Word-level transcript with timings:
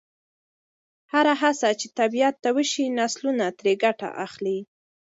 هره 1.13 1.33
هڅه 1.41 1.69
چې 1.79 1.87
طبیعت 1.99 2.35
ته 2.43 2.49
وشي، 2.57 2.85
نسلونه 2.99 3.45
ترې 3.59 3.73
ګټه 3.83 4.09
اخلي. 4.25 4.57